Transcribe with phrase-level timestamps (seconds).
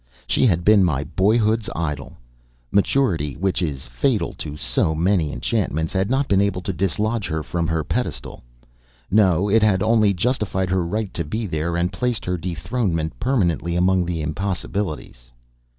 [0.25, 2.17] She had been my boyhood's idol;
[2.71, 7.43] maturity, which is fatal to so many enchantments, had not been able to dislodge her
[7.43, 8.41] from her pedestal;
[9.11, 13.75] no, it had only justified her right to be there, and placed her dethronement permanently
[13.75, 15.29] among the impossibilities.